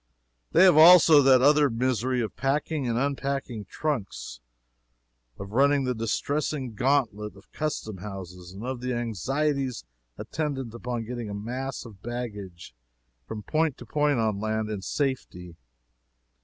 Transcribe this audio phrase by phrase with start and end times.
[0.51, 4.39] They have also that other misery of packing and unpacking trunks
[5.37, 9.85] of running the distressing gauntlet of custom houses of the anxieties
[10.17, 12.73] attendant upon getting a mass of baggage
[13.27, 15.55] from point to point on land in safety.